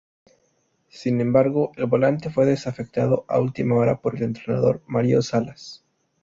[0.89, 5.83] Sin embargo, el volante fue desafectado a última hora por el entrenador, Mario Salas.